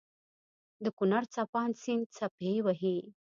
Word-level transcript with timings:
دکونړ 0.85 1.23
څپانده 1.33 1.79
سيند 1.83 2.05
څپې 2.15 2.53
وهي 2.65 2.97